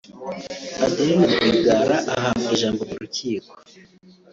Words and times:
Adeline 0.85 1.25
Rwigara 1.39 1.97
ahabwa 2.13 2.47
ijambo 2.55 2.81
mu 2.89 2.95
rukiko 3.01 3.53